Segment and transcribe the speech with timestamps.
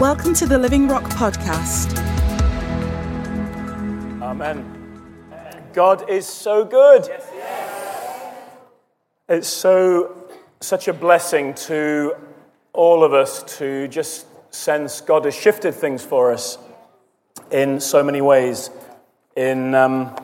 [0.00, 1.98] Welcome to the Living Rock Podcast.
[4.22, 4.64] Amen.
[5.72, 7.10] God is so good.
[9.28, 10.30] It's so
[10.60, 12.14] such a blessing to
[12.72, 16.58] all of us to just sense God has shifted things for us
[17.50, 18.70] in so many ways.
[19.34, 20.14] In um,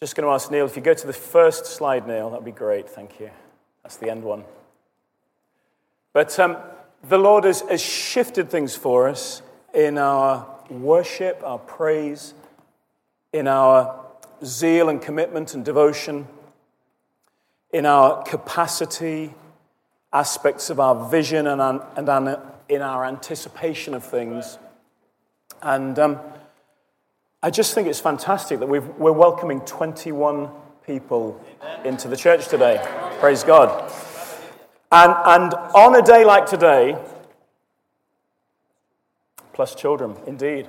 [0.00, 2.52] just going to ask Neil if you go to the first slide, Neil, that'd be
[2.52, 2.90] great.
[2.90, 3.30] Thank you.
[3.82, 4.44] That's the end one.
[6.12, 6.58] But um,
[7.08, 9.42] the Lord has, has shifted things for us
[9.74, 12.34] in our worship, our praise,
[13.32, 14.00] in our
[14.44, 16.26] zeal and commitment and devotion,
[17.72, 19.34] in our capacity,
[20.12, 21.60] aspects of our vision, and,
[21.96, 24.58] and in our anticipation of things.
[25.60, 26.20] And um,
[27.42, 30.50] I just think it's fantastic that we are welcoming 21
[30.86, 31.44] people
[31.84, 32.82] into the church today.
[33.18, 33.90] Praise God.
[34.92, 36.96] And, and on a day like today,
[39.52, 40.68] plus children, indeed.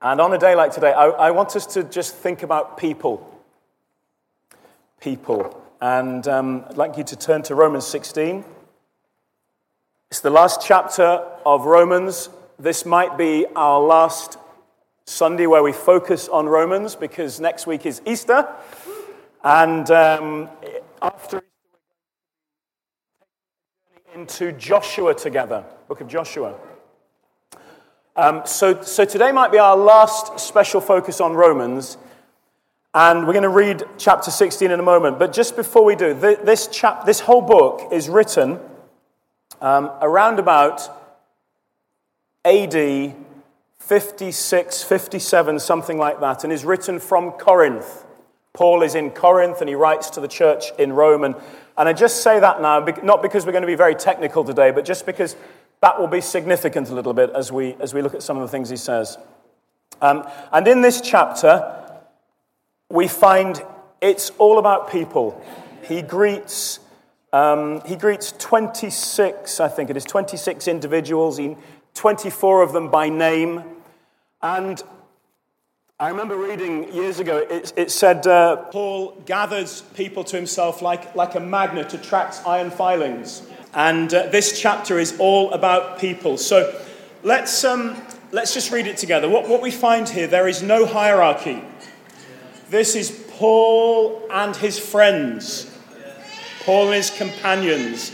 [0.00, 3.40] And on a day like today, I, I want us to just think about people.
[5.00, 5.62] People.
[5.80, 8.44] And um, I'd like you to turn to Romans 16.
[10.10, 12.28] It's the last chapter of Romans.
[12.58, 14.38] This might be our last
[15.06, 18.48] Sunday where we focus on Romans because next week is Easter.
[19.42, 20.48] And um,
[21.00, 21.42] after
[24.14, 26.54] into Joshua together, book of Joshua.
[28.14, 31.96] Um, so, so today might be our last special focus on Romans,
[32.92, 35.18] and we're going to read chapter 16 in a moment.
[35.18, 38.60] But just before we do, this, chap, this whole book is written
[39.62, 40.82] um, around about
[42.44, 43.14] AD
[43.78, 48.04] 56, 57, something like that, and is written from Corinth.
[48.52, 51.24] Paul is in Corinth and he writes to the church in Rome.
[51.24, 51.34] And,
[51.76, 54.70] and I just say that now, not because we're going to be very technical today,
[54.70, 55.36] but just because
[55.80, 58.42] that will be significant a little bit as we, as we look at some of
[58.42, 59.18] the things he says.
[60.00, 61.78] Um, and in this chapter,
[62.90, 63.62] we find
[64.00, 65.42] it's all about people.
[65.84, 66.80] He greets,
[67.32, 71.40] um, he greets 26, I think it is, 26 individuals,
[71.94, 73.64] 24 of them by name.
[74.42, 74.82] And
[76.02, 81.14] I remember reading years ago, it, it said uh, Paul gathers people to himself like,
[81.14, 83.42] like a magnet attracts iron filings.
[83.72, 86.38] And uh, this chapter is all about people.
[86.38, 86.76] So
[87.22, 88.02] let's, um,
[88.32, 89.28] let's just read it together.
[89.28, 91.62] What, what we find here, there is no hierarchy.
[92.68, 95.70] This is Paul and his friends,
[96.64, 98.10] Paul and his companions.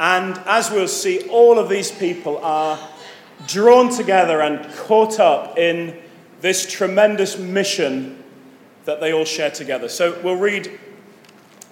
[0.00, 2.78] And as we'll see, all of these people are
[3.46, 5.94] drawn together and caught up in
[6.40, 8.22] this tremendous mission
[8.84, 9.88] that they all share together.
[9.88, 10.78] So we'll read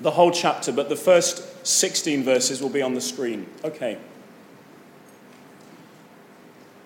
[0.01, 3.47] the whole chapter, but the first 16 verses will be on the screen.
[3.65, 3.99] Okay.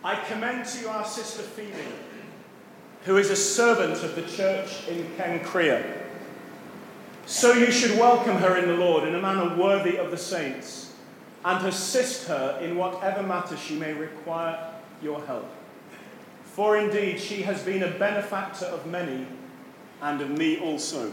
[0.04, 1.74] I commend to you our sister Phoebe,
[3.04, 6.06] who is a servant of the church in Cenchrea.
[7.26, 10.94] So you should welcome her in the Lord in a manner worthy of the saints,
[11.44, 15.48] and assist her in whatever matter she may require your help.
[16.52, 19.24] For indeed, she has been a benefactor of many
[20.02, 21.12] and of me also.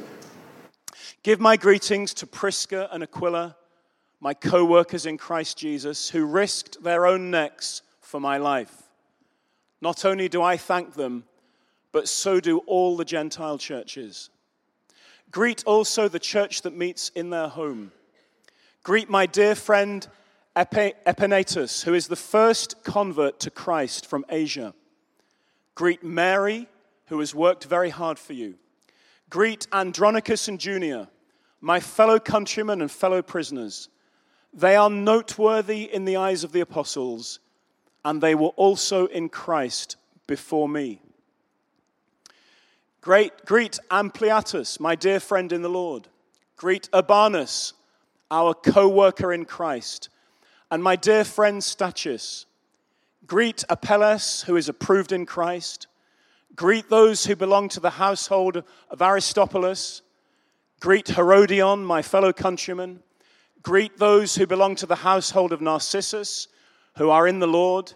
[1.22, 3.56] Give my greetings to Prisca and Aquila,
[4.20, 8.84] my co workers in Christ Jesus, who risked their own necks for my life.
[9.80, 11.24] Not only do I thank them,
[11.92, 14.32] but so do all the Gentile churches.
[15.30, 17.92] Greet also the church that meets in their home.
[18.82, 20.08] Greet my dear friend
[20.56, 24.74] Epaenetus, who is the first convert to Christ from Asia.
[25.78, 26.68] Greet Mary,
[27.06, 28.56] who has worked very hard for you.
[29.30, 31.08] Greet Andronicus and Junia,
[31.62, 33.88] my fellow countrymen and fellow prisoners.
[34.52, 37.40] They are noteworthy in the eyes of the apostles,
[38.04, 41.00] and they were also in Christ before me.
[43.02, 46.08] Great, greet Ampliatus, my dear friend in the Lord.
[46.56, 47.74] Greet Urbanus,
[48.32, 50.10] our co worker in Christ,
[50.72, 52.47] and my dear friend Stachys.
[53.28, 55.88] Greet Apelles, who is approved in Christ.
[56.56, 60.02] Greet those who belong to the household of Aristobulus.
[60.80, 63.04] Greet Herodion, my fellow countryman.
[63.62, 66.48] Greet those who belong to the household of Narcissus,
[66.96, 67.92] who are in the Lord.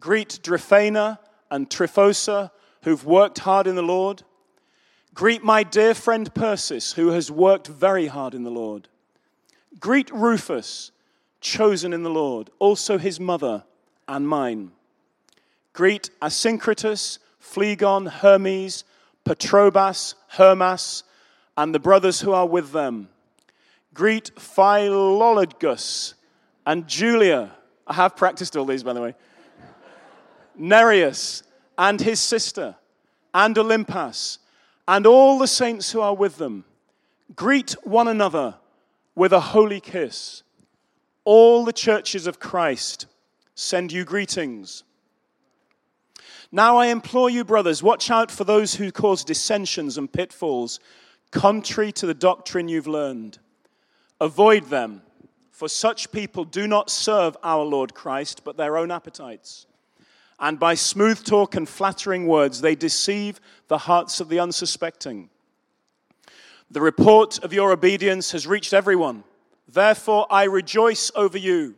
[0.00, 2.50] Greet Tryphena and Tryphosa,
[2.82, 4.24] who've worked hard in the Lord.
[5.14, 8.88] Greet my dear friend Persis, who has worked very hard in the Lord.
[9.78, 10.90] Greet Rufus,
[11.40, 13.62] chosen in the Lord, also his mother
[14.12, 14.70] and mine.
[15.72, 18.84] Greet Asyncritus, Phlegon, Hermes,
[19.24, 21.02] Patrobas, Hermas,
[21.56, 23.08] and the brothers who are with them.
[23.94, 26.12] Greet Philologus
[26.66, 27.52] and Julia,
[27.86, 29.14] I have practiced all these, by the way.
[30.56, 31.42] Nereus
[31.78, 32.76] and his sister,
[33.32, 34.38] and Olympas,
[34.86, 36.64] and all the saints who are with them.
[37.34, 38.56] Greet one another
[39.14, 40.42] with a holy kiss.
[41.24, 43.06] All the churches of Christ
[43.54, 44.84] send you greetings.
[46.50, 50.80] Now I implore you, brothers, watch out for those who cause dissensions and pitfalls,
[51.30, 53.38] contrary to the doctrine you've learned.
[54.20, 55.02] Avoid them,
[55.50, 59.66] for such people do not serve our Lord Christ, but their own appetites.
[60.38, 65.30] And by smooth talk and flattering words, they deceive the hearts of the unsuspecting.
[66.70, 69.24] The report of your obedience has reached everyone.
[69.68, 71.76] Therefore, I rejoice over you.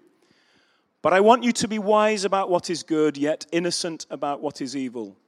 [1.04, 4.62] But I want you to be wise about what is good, yet innocent about what
[4.62, 5.18] is evil.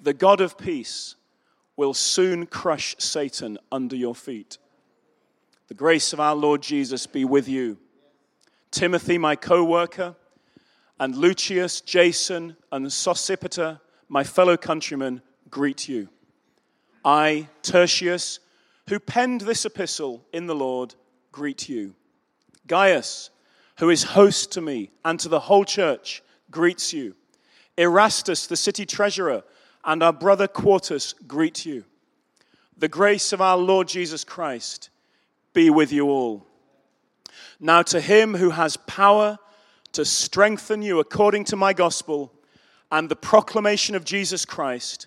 [0.00, 1.16] The God of peace
[1.76, 4.56] will soon crush Satan under your feet.
[5.68, 7.76] The grace of our Lord Jesus be with you.
[8.70, 10.16] Timothy, my co worker,
[10.98, 16.08] and Lucius, Jason, and Sosipater, my fellow countrymen, greet you.
[17.04, 18.40] I, Tertius,
[18.88, 20.94] who penned this epistle in the Lord,
[21.30, 21.94] greet you.
[22.66, 23.28] Gaius,
[23.78, 27.14] who is host to me and to the whole church, greets you.
[27.76, 29.42] Erastus, the city treasurer,
[29.84, 31.84] and our brother Quartus greet you.
[32.76, 34.90] The grace of our Lord Jesus Christ
[35.52, 36.46] be with you all.
[37.60, 39.38] Now, to him who has power
[39.92, 42.32] to strengthen you according to my gospel
[42.90, 45.06] and the proclamation of Jesus Christ,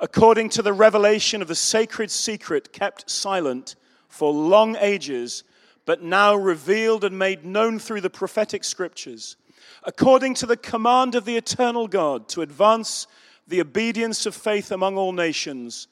[0.00, 3.76] according to the revelation of the sacred secret kept silent
[4.08, 5.44] for long ages
[5.84, 9.36] but now revealed and made known through the prophetic scriptures,
[9.84, 13.06] according to the command of the eternal God to advance
[13.48, 15.88] the obedience of faith among all nations,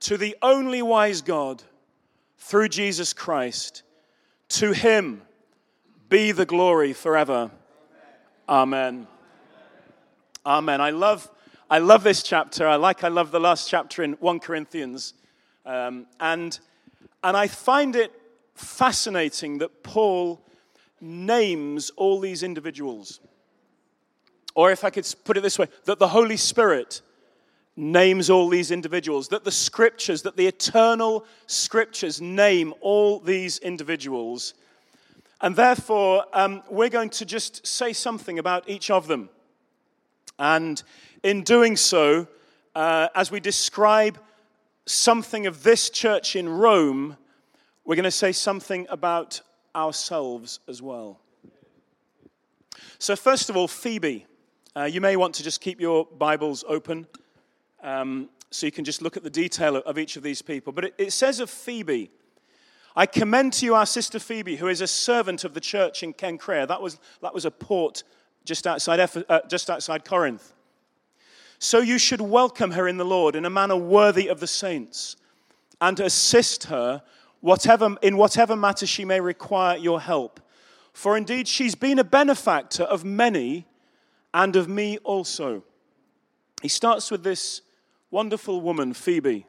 [0.00, 1.62] to the only wise God,
[2.38, 3.82] through Jesus Christ.
[4.50, 5.22] To him
[6.10, 7.50] be the glory forever.
[8.48, 9.06] Amen.
[10.44, 10.80] Amen.
[10.82, 11.30] I love,
[11.70, 12.68] I love this chapter.
[12.68, 15.14] I like, I love the last chapter in 1 Corinthians.
[15.64, 16.58] Um, and,
[17.22, 18.12] and I find it
[18.54, 20.40] fascinating that Paul
[21.00, 23.20] names all these individuals.
[24.54, 27.02] Or if I could put it this way, that the Holy Spirit
[27.76, 34.54] names all these individuals, that the scriptures, that the eternal scriptures name all these individuals.
[35.40, 39.28] And therefore, um, we're going to just say something about each of them.
[40.38, 40.80] And
[41.22, 42.28] in doing so,
[42.74, 44.18] uh, as we describe
[44.86, 47.16] something of this church in Rome,
[47.84, 49.40] we're going to say something about
[49.74, 51.20] ourselves as well.
[52.98, 54.26] So, first of all, Phoebe.
[54.76, 57.06] Uh, you may want to just keep your Bibles open
[57.80, 60.72] um, so you can just look at the detail of each of these people.
[60.72, 62.10] But it, it says of Phoebe,
[62.96, 66.12] I commend to you our sister Phoebe, who is a servant of the church in
[66.12, 66.66] Cenchrea.
[66.66, 68.02] That was, that was a port
[68.44, 70.52] just outside, uh, just outside Corinth.
[71.60, 75.14] So you should welcome her in the Lord in a manner worthy of the saints
[75.80, 77.00] and assist her
[77.44, 80.40] whatever, in whatever matter she may require your help.
[80.94, 83.66] For indeed, she's been a benefactor of many
[84.32, 85.62] and of me also.
[86.62, 87.60] He starts with this
[88.10, 89.44] wonderful woman, Phoebe,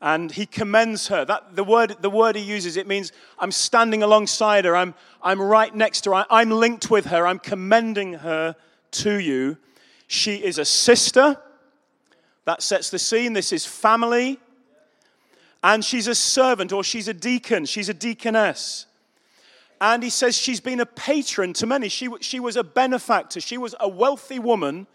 [0.00, 1.26] and he commends her.
[1.26, 5.42] That, the, word, the word he uses, it means I'm standing alongside her, I'm, I'm
[5.42, 8.56] right next to her, I'm linked with her, I'm commending her
[8.92, 9.58] to you.
[10.06, 11.36] She is a sister.
[12.46, 13.34] That sets the scene.
[13.34, 14.38] This is family
[15.64, 18.84] and she's a servant or she's a deacon, she's a deaconess.
[19.80, 21.88] And he says she's been a patron to many.
[21.88, 24.86] She, she was a benefactor, she was a wealthy woman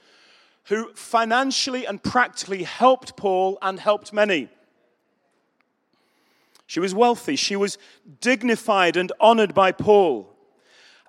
[0.65, 4.47] who financially and practically helped Paul and helped many.
[6.67, 7.79] She was wealthy, she was
[8.21, 10.31] dignified and honored by Paul.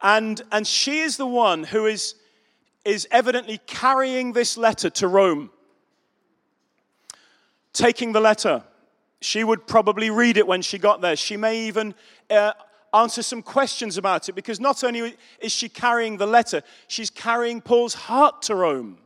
[0.01, 2.15] And, and she is the one who is,
[2.87, 5.51] is evidently carrying this letter to Rome,
[7.75, 8.65] taking the letter
[9.21, 11.17] she would probably read it when she got there.
[11.17, 11.95] She may even
[12.31, 12.53] uh,
[12.95, 17.61] answer some questions about it because not only is she carrying the letter, she's carrying
[17.61, 18.99] Paul's heart to Rome.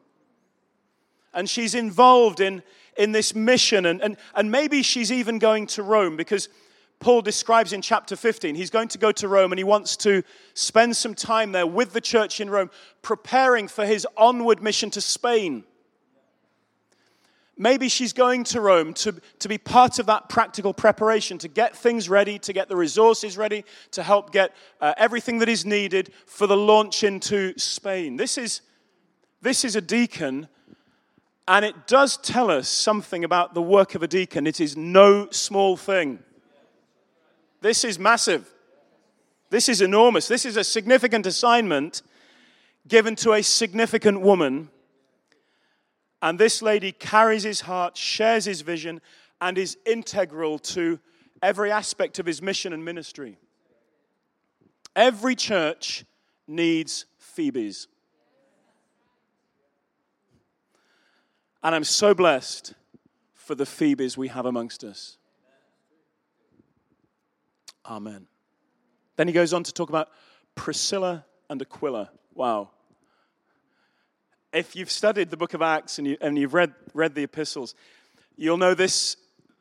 [1.33, 2.62] And she's involved in,
[2.97, 3.87] in this mission.
[3.87, 6.49] And, and, and maybe she's even going to Rome because
[7.00, 10.23] Paul describes in chapter 15 he's going to go to Rome and he wants to
[10.54, 12.71] spend some time there with the church in Rome,
[13.02, 15.64] preparing for his onward mission to Spain.
[17.56, 21.76] Maybe she's going to Rome to, to be part of that practical preparation, to get
[21.76, 26.12] things ready, to get the resources ready, to help get uh, everything that is needed
[26.26, 28.16] for the launch into Spain.
[28.16, 28.61] This is,
[29.40, 30.49] this is a deacon,
[31.46, 34.49] and it does tell us something about the work of a deacon.
[34.49, 36.18] It is no small thing.
[37.61, 38.52] This is massive.
[39.50, 40.26] This is enormous.
[40.26, 42.02] This is a significant assignment.
[42.87, 44.70] given to a significant woman.
[46.25, 49.02] And this lady carries his heart, shares his vision,
[49.43, 50.99] and is integral to
[51.43, 53.37] every aspect of his mission and ministry.
[54.97, 56.07] Every church
[56.49, 57.88] needs Phoebes.
[61.62, 62.73] And I'm so blessed
[63.35, 65.19] for the Phoebes we have amongst us.
[67.85, 68.28] Amen.
[69.16, 70.09] Then he goes on to talk about
[70.54, 72.11] Priscilla and Aquila.
[72.33, 72.71] Wow.
[74.54, 77.75] If you've studied the book of Acts and, you, and you've read, read the epistles,
[78.37, 79.16] you'll know this,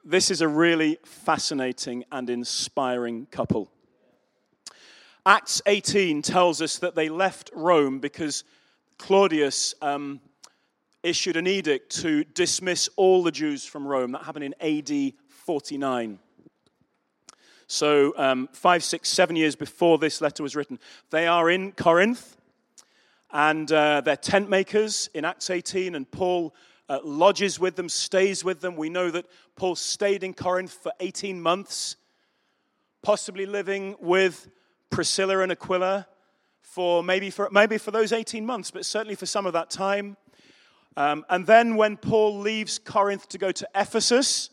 [0.06, 3.72] this is a really fascinating and inspiring couple.
[5.26, 8.44] Acts 18 tells us that they left Rome because
[9.00, 10.22] Claudius um,
[11.02, 14.12] issued an edict to dismiss all the Jews from Rome.
[14.12, 16.20] That happened in AD 49.
[17.66, 20.78] So, um, five, six, seven years before this letter was written,
[21.10, 22.38] they are in Corinth
[23.34, 26.54] and uh, they're tent makers in Acts 18, and Paul
[26.88, 28.76] uh, lodges with them, stays with them.
[28.76, 29.26] We know that
[29.56, 31.96] Paul stayed in Corinth for 18 months,
[33.02, 34.48] possibly living with
[34.92, 36.08] Priscilla and Aquila
[36.62, 40.16] for maybe for, maybe for those 18 months, but certainly for some of that time.
[40.96, 44.52] Um, and then when Paul leaves Corinth to go to Ephesus,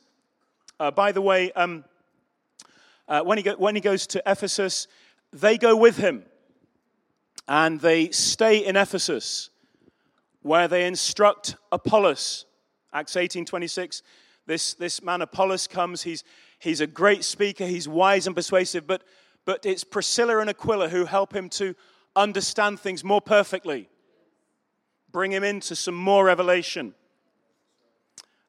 [0.78, 1.84] uh, by the way, um,
[3.06, 4.88] uh, when, he go, when he goes to Ephesus,
[5.34, 6.24] they go with him
[7.50, 9.50] and they stay in Ephesus
[10.42, 12.46] where they instruct Apollos.
[12.92, 14.02] Acts 18 26.
[14.46, 16.02] This, this man Apollos comes.
[16.02, 16.22] He's,
[16.60, 19.02] he's a great speaker, he's wise and persuasive, but,
[19.44, 21.74] but it's Priscilla and Aquila who help him to
[22.14, 23.88] understand things more perfectly,
[25.10, 26.94] bring him into some more revelation.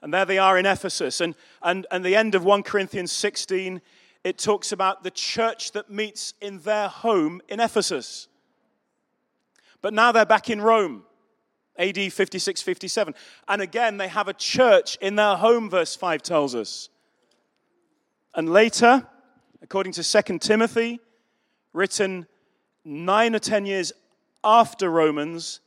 [0.04, 1.22] And there they are in Ephesus.
[1.22, 3.82] And, and, and the end of 1 Corinthians 16
[4.24, 8.28] it talks about the church that meets in their home in Ephesus.
[9.82, 11.04] But now they're back in Rome,
[11.78, 13.16] AD 56 57.
[13.48, 16.90] And again, they have a church in their home, verse 5 tells us.
[18.36, 19.08] And later,
[19.62, 21.00] according to 2 Timothy,
[21.74, 22.28] written
[22.84, 23.92] nine or ten years
[24.44, 25.60] after Romans,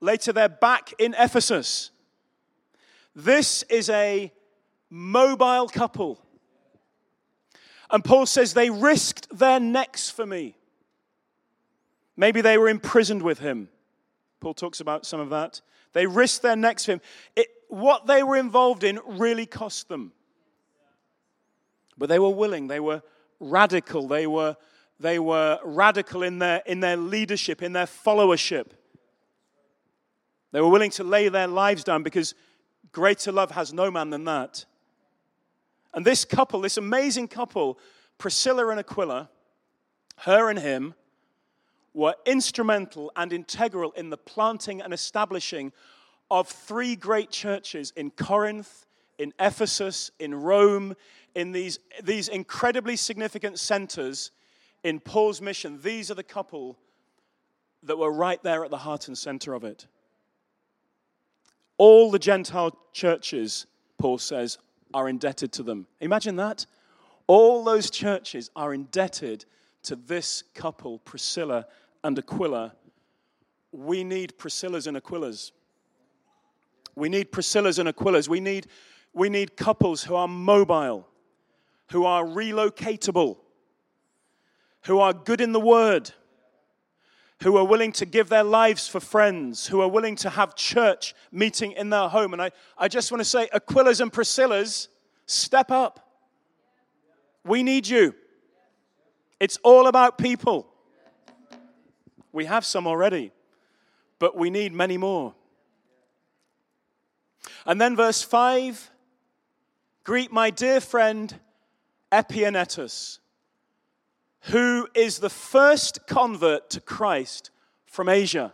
[0.00, 1.90] later they're back in Ephesus.
[3.16, 4.32] This is a
[4.90, 6.20] mobile couple
[7.94, 10.56] and Paul says they risked their necks for me.
[12.16, 13.68] Maybe they were imprisoned with him.
[14.40, 15.60] Paul talks about some of that.
[15.92, 17.00] They risked their necks for him.
[17.34, 20.12] It, what they were involved in really cost them.
[21.96, 23.02] But they were willing, they were
[23.40, 24.56] radical, they were,
[24.98, 28.72] they were radical in their, in their leadership, in their followership.
[30.52, 32.34] They were willing to lay their lives down because
[32.92, 34.64] greater love has no man than that.
[35.92, 37.78] And this couple, this amazing couple,
[38.18, 39.30] Priscilla and Aquila,
[40.18, 40.94] her and him,
[41.94, 45.72] were instrumental and integral in the planting and establishing
[46.30, 48.86] of three great churches in Corinth,
[49.18, 50.96] in Ephesus, in Rome,
[51.34, 54.32] in these, these incredibly significant centers
[54.82, 55.80] in Paul's mission.
[55.82, 56.76] These are the couple
[57.84, 59.86] that were right there at the heart and center of it.
[61.78, 63.66] All the Gentile churches,
[63.98, 64.58] Paul says,
[64.92, 65.86] are indebted to them.
[66.00, 66.66] Imagine that.
[67.26, 69.44] All those churches are indebted
[69.84, 71.66] to this couple, Priscilla
[72.04, 72.74] and Aquila.
[73.72, 75.50] We need Priscillas and Aquilas.
[76.94, 78.28] We need Priscillas and Aquilas.
[78.28, 78.68] We need,
[79.12, 81.08] we need couples who are mobile,
[81.90, 83.38] who are relocatable,
[84.82, 86.12] who are good in the word,
[87.42, 91.14] who are willing to give their lives for friends, who are willing to have church
[91.32, 92.32] meeting in their home.
[92.32, 94.88] And I, I just want to say, Aquilas and Priscillas,
[95.26, 96.00] step up.
[97.44, 98.14] We need you.
[99.40, 100.73] It's all about people.
[102.34, 103.32] We have some already,
[104.18, 105.34] but we need many more.
[107.64, 108.90] And then verse 5
[110.02, 111.34] greet my dear friend
[112.12, 113.20] Epaenetus
[114.48, 117.50] who is the first convert to Christ
[117.86, 118.52] from Asia.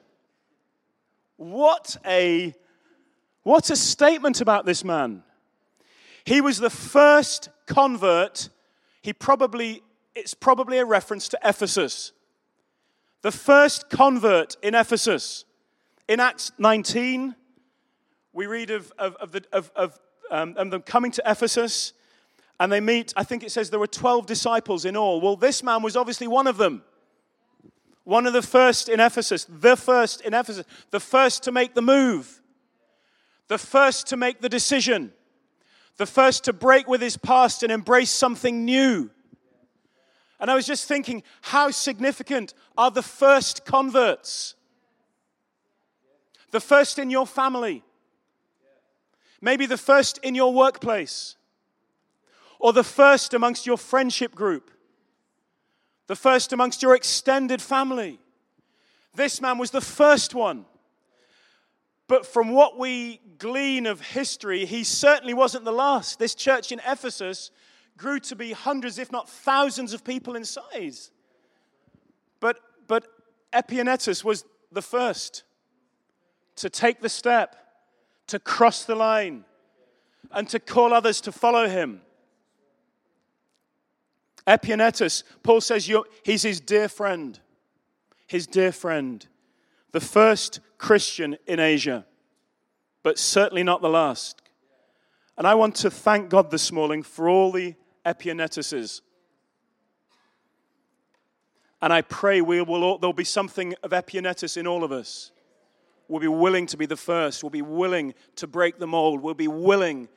[1.36, 2.54] What a,
[3.42, 5.24] what a statement about this man.
[6.24, 8.50] He was the first convert.
[9.02, 9.82] He probably,
[10.14, 12.12] it's probably a reference to Ephesus.
[13.22, 15.44] The first convert in Ephesus.
[16.08, 17.34] In Acts 19,
[18.32, 19.98] we read of, of, of, the, of, of
[20.30, 21.92] um, them coming to Ephesus
[22.60, 25.22] and they meet, I think it says there were 12 disciples in all.
[25.22, 26.82] Well, this man was obviously one of them.
[28.04, 31.80] One of the first in Ephesus, the first in Ephesus, the first to make the
[31.80, 32.42] move,
[33.48, 35.12] the first to make the decision,
[35.96, 39.10] the first to break with his past and embrace something new.
[40.40, 44.54] And I was just thinking, how significant are the first converts?
[46.50, 47.82] the first in your family,
[49.40, 51.36] maybe the first in your workplace,
[52.58, 54.70] or the first amongst your friendship group,
[56.06, 58.18] the first amongst your extended family.
[59.14, 60.66] This man was the first one.
[62.06, 66.18] But from what we glean of history, he certainly wasn't the last.
[66.18, 67.52] This church in Ephesus
[68.00, 71.10] grew to be hundreds, if not thousands, of people in size.
[72.40, 73.06] But, but
[73.52, 75.42] Epaenetus was the first
[76.56, 77.56] to take the step,
[78.28, 79.44] to cross the line,
[80.32, 82.00] and to call others to follow him.
[84.46, 85.90] Epaenetus, Paul says
[86.24, 87.38] he's his dear friend.
[88.26, 89.26] His dear friend
[89.92, 92.06] the first Christian in Asia,
[93.02, 94.40] but certainly not the last.
[95.36, 99.00] And I want to thank God this morning for all the Epaenetuses.
[101.82, 105.32] And I pray we will there'll be something of Epaenetus in all of us.
[106.08, 107.42] We'll be willing to be the first.
[107.42, 109.22] We'll be willing to break the mold.
[109.22, 110.08] We'll be willing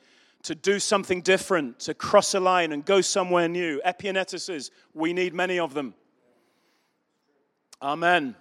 [0.42, 3.80] to do something different, to cross a line and go somewhere new.
[3.86, 5.94] Epaenetuses, we need many of them.
[7.80, 8.34] Amen.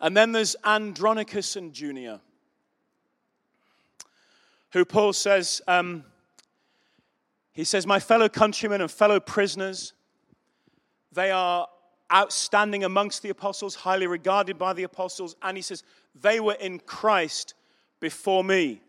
[0.00, 2.20] And then there's Andronicus and Junia,
[4.72, 6.04] who Paul says, um,
[7.58, 9.92] he says, My fellow countrymen and fellow prisoners,
[11.10, 11.66] they are
[12.12, 15.82] outstanding amongst the apostles, highly regarded by the apostles, and he says,
[16.14, 17.54] they were in Christ
[17.98, 18.80] before me.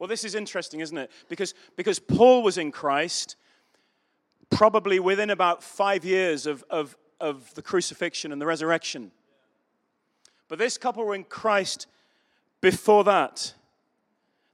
[0.00, 1.08] Well, this is interesting, isn't it?
[1.28, 3.36] Because, because Paul was in Christ
[4.50, 9.12] probably within about five years of, of, of the crucifixion and the resurrection.
[10.48, 11.86] But this couple were in Christ
[12.60, 13.54] before that.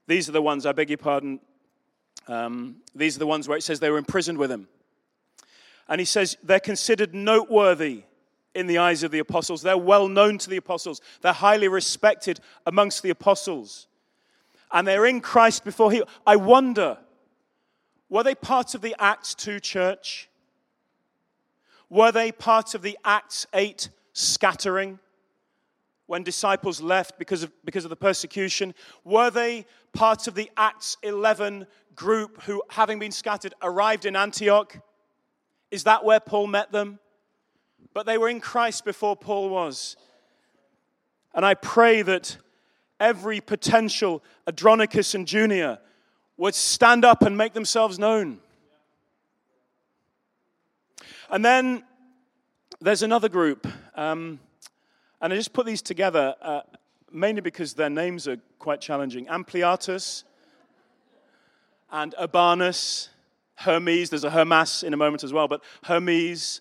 [0.09, 1.41] These are the ones, I beg your pardon,
[2.27, 4.69] um, these are the ones where it says they were imprisoned with him.
[5.89, 8.05] And he says they're considered noteworthy
[8.55, 9.63] in the eyes of the apostles.
[9.63, 13.87] They're well known to the apostles, they're highly respected amongst the apostles.
[14.73, 16.03] And they're in Christ before he.
[16.27, 16.99] I wonder,
[18.09, 20.29] were they part of the Acts 2 church?
[21.89, 24.99] Were they part of the Acts 8 scattering?
[26.07, 28.75] when disciples left because of, because of the persecution?
[29.05, 34.77] Were they part of the Acts 11 group who, having been scattered, arrived in Antioch?
[35.71, 36.99] Is that where Paul met them?
[37.93, 39.97] But they were in Christ before Paul was.
[41.35, 42.37] And I pray that
[43.01, 45.81] every potential Andronicus and Junia
[46.37, 48.41] would stand up and make themselves known.
[51.31, 51.85] And then
[52.81, 53.67] there's another group.
[53.95, 54.41] Um,
[55.21, 56.61] and I just put these together uh,
[57.11, 59.27] mainly because their names are quite challenging.
[59.27, 60.25] Ampliatus
[61.95, 63.09] and Urbanus,
[63.55, 66.61] Hermes, there's a Hermas in a moment as well, but Hermes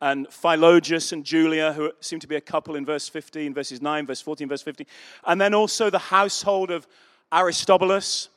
[0.00, 4.06] and Philologus and Julia, who seem to be a couple in verse 15, verses 9,
[4.08, 4.84] verse 14, verse 15.
[5.24, 6.88] And then also the household of
[7.32, 8.28] Aristobulus,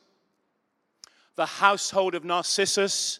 [1.34, 3.18] the household of Narcissus.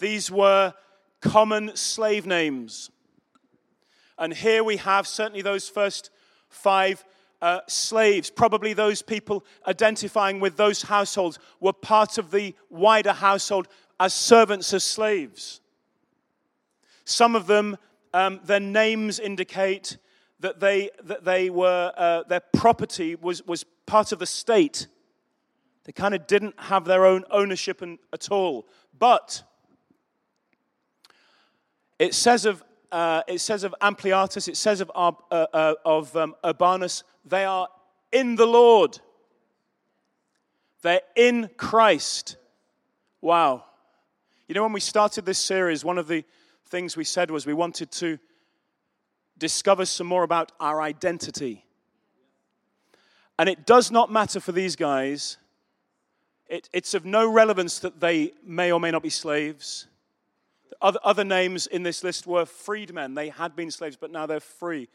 [0.00, 0.74] These were
[1.20, 2.90] common slave names.
[4.18, 6.10] And here we have certainly those first
[6.48, 7.04] five
[7.44, 13.68] uh, slaves, probably those people identifying with those households, were part of the wider household
[14.00, 15.60] as servants as slaves.
[17.04, 17.76] Some of them,
[18.14, 19.98] um, their names indicate
[20.40, 24.86] that they, that they were, uh, their property was, was part of the state.
[25.84, 28.66] They kind of didn't have their own ownership in, at all.
[28.98, 29.42] But
[31.98, 36.36] it says of uh, it says of Ampliatus, it says of, uh, uh, of um,
[36.44, 37.66] Urbanus, they are
[38.12, 39.00] in the Lord.
[40.82, 42.36] They're in Christ.
[43.20, 43.64] Wow.
[44.46, 46.24] You know, when we started this series, one of the
[46.66, 48.16] things we said was we wanted to
[49.38, 51.64] discover some more about our identity.
[53.40, 55.38] And it does not matter for these guys.
[56.46, 59.88] It, it's of no relevance that they may or may not be slaves.
[60.84, 63.14] Other, names in this list were freedmen.
[63.14, 64.90] They had been slaves, but now they're free.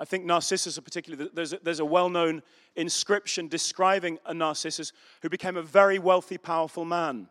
[0.00, 2.42] I think Narcissus, particularly, there's a, there's a well known
[2.74, 7.28] inscription describing a Narcissus who became a very wealthy, powerful man.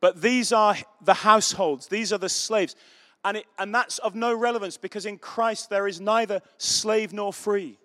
[0.00, 2.76] But these are the households, these are the slaves.
[3.24, 7.32] And, it, and that's of no relevance because in Christ there is neither slave nor
[7.32, 7.78] free.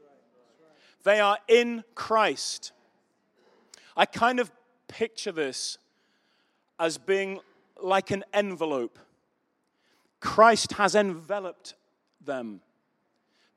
[1.03, 2.71] They are in Christ.
[3.97, 4.51] I kind of
[4.87, 5.79] picture this
[6.79, 7.39] as being
[7.83, 8.97] like an envelope.
[10.19, 11.75] Christ has enveloped
[12.23, 12.61] them.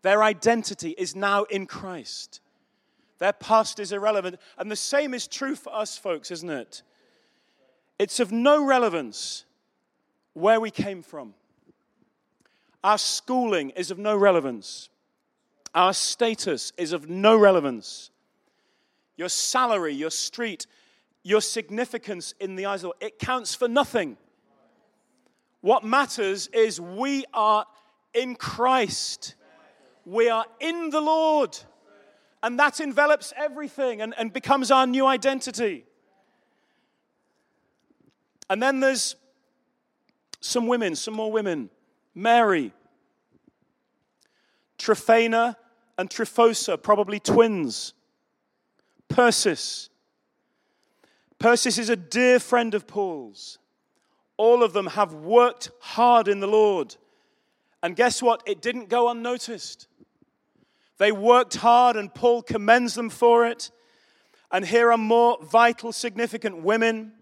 [0.02, 2.40] Their identity is now in Christ.
[3.18, 4.36] Their past is irrelevant.
[4.58, 6.82] And the same is true for us, folks, isn't it?
[7.98, 9.44] It's of no relevance
[10.32, 11.34] where we came from.
[12.82, 14.90] Our schooling is of no relevance.
[15.74, 18.10] Our status is of no relevance.
[19.16, 20.66] Your salary, your street,
[21.24, 24.16] your significance in the eyes of the it counts for nothing.
[25.62, 27.66] What matters is we are
[28.12, 29.34] in Christ.
[30.04, 31.58] We are in the Lord.
[32.42, 35.86] And that envelops everything and, and becomes our new identity.
[38.50, 39.16] And then there's
[40.40, 41.70] some women, some more women.
[42.14, 42.70] Mary,
[44.76, 45.56] Tryphena
[45.96, 47.94] and Tryphosa, probably twins.
[49.08, 49.88] Persis.
[51.38, 53.58] Persis is a dear friend of Paul's.
[54.36, 56.96] All of them have worked hard in the Lord.
[57.82, 58.42] And guess what?
[58.46, 59.88] It didn't go unnoticed.
[60.98, 63.70] They worked hard, and Paul commends them for it.
[64.50, 67.12] And here are more vital, significant women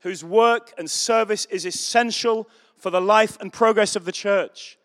[0.00, 4.78] whose work and service is essential for the life and progress of the church.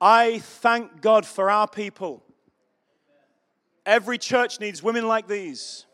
[0.00, 2.24] I thank God for our people.
[3.86, 5.86] Every church needs women like these.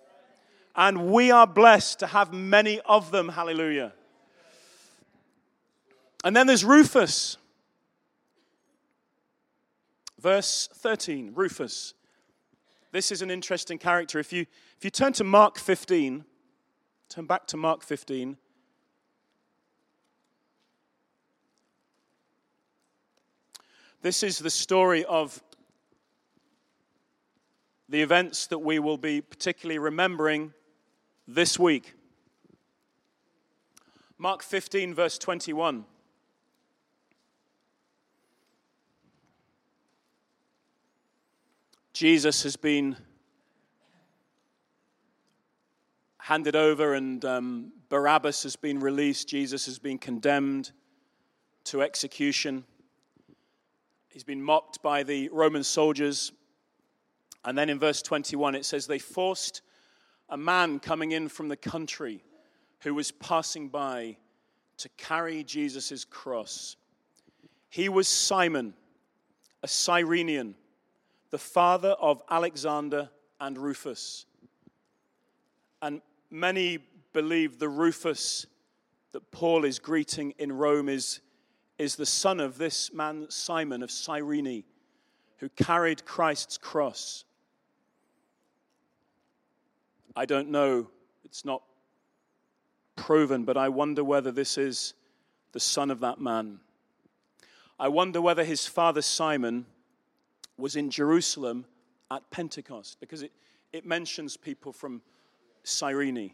[0.79, 3.31] And we are blessed to have many of them.
[3.31, 3.93] Hallelujah.
[6.23, 7.37] And then there's Rufus.
[10.21, 11.95] Verse 13, Rufus.
[12.93, 14.21] This is an interesting character.
[14.21, 16.25] If you, if you turn to Mark 15,
[17.09, 18.37] turn back to Mark 15.
[24.01, 25.43] This is the story of
[27.89, 30.55] the events that we will be particularly remembering
[31.31, 31.93] this week.
[34.17, 35.85] Mark 15, verse 21.
[41.93, 42.97] Jesus has been
[46.19, 49.29] handed over, and um, Barabbas has been released.
[49.29, 50.73] Jesus has been condemned
[51.65, 52.65] to execution.
[54.09, 56.33] He's been mocked by the Roman soldiers.
[57.45, 59.61] And then in verse 21, it says, They forced
[60.29, 62.23] a man coming in from the country
[62.81, 64.17] who was passing by
[64.77, 66.77] to carry Jesus' cross.
[67.69, 68.75] He was Simon,
[69.63, 70.55] a Cyrenian,
[71.31, 73.11] the father of Alexander
[73.41, 74.27] and Rufus.
[75.83, 76.79] And many
[77.13, 78.47] believe the Rufus
[79.13, 81.21] that Paul is greeting in Rome is
[81.79, 84.65] is the son of this man, Simon of Cyrene,
[85.39, 87.25] who carried Christ's cross.
[90.19, 90.89] I don't know,
[91.25, 91.63] it's not
[92.97, 94.95] proven, but I wonder whether this is
[95.53, 96.59] the son of that man.
[97.79, 99.65] I wonder whether his father Simon
[100.57, 101.67] was in Jerusalem
[102.11, 103.31] at Pentecost, because it,
[103.73, 105.03] it mentions people from
[105.63, 106.33] Cyrene.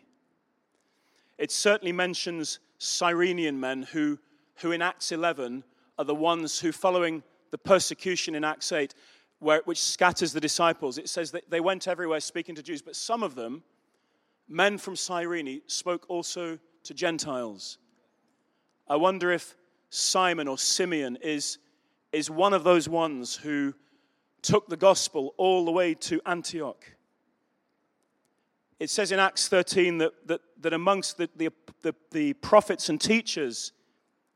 [1.37, 4.19] It certainly mentions Cyrenian men who
[4.57, 5.63] who in Acts 11
[5.99, 8.95] are the ones who, following the persecution in Acts 8,
[9.41, 12.97] where, which scatters the disciples, it says that they went everywhere speaking to Jews, but
[12.97, 13.63] some of them,
[14.49, 17.79] men from Cyrene, spoke also to Gentiles.
[18.89, 19.57] I wonder if
[19.91, 21.59] Simon or Simeon is,
[22.13, 23.75] is one of those ones who
[24.43, 26.85] took the gospel all the way to Antioch.
[28.79, 31.51] It says in Acts 13 that, that, that amongst the, the,
[31.83, 33.73] the, the prophets and teachers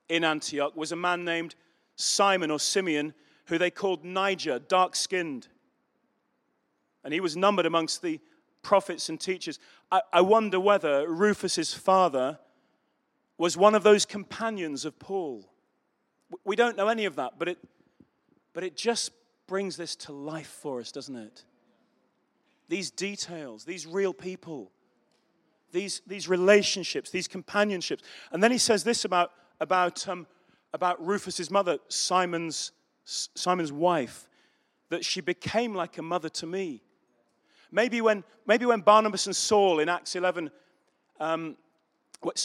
[0.08, 1.54] in Antioch was a man named
[1.96, 3.12] Simon or Simeon,
[3.46, 5.48] who they called Niger, dark skinned.
[7.04, 8.20] And he was numbered amongst the
[8.62, 9.58] prophets and teachers.
[9.90, 12.38] I, I wonder whether Rufus's father
[13.36, 15.48] was one of those companions of Paul.
[16.44, 17.58] We don't know any of that, but it,
[18.52, 19.12] but it just
[19.46, 21.44] brings this to life for us, doesn't it?
[22.68, 24.70] These details, these real people,
[25.72, 28.02] these, these relationships, these companionships.
[28.32, 30.26] And then he says this about about, um,
[30.72, 32.72] about Rufus's mother, Simon's,
[33.04, 34.28] Simon's wife,
[34.90, 36.82] that she became like a mother to me.
[37.70, 40.50] Maybe when, maybe when Barnabas and Saul in Acts 11,
[41.20, 41.56] um,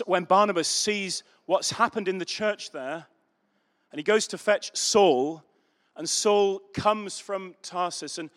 [0.05, 3.05] when Barnabas sees what's happened in the church there,
[3.91, 5.43] and he goes to fetch Saul,
[5.95, 8.29] and Saul comes from Tarsus, and